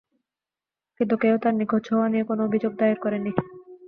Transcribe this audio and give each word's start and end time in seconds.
কিন্তু 0.99 1.15
কেউ 1.17 1.35
তার 1.37 1.53
নিখোঁজ 1.53 1.83
হওয়া 1.91 2.07
নিয়ে 2.09 2.23
কোন 2.23 2.37
অভিযোগ 2.41 2.71
দায়ের 2.75 2.99
করেন 2.99 3.21
নি। 3.21 3.31